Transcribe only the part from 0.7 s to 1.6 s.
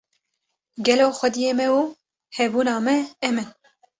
Gelo xwedyê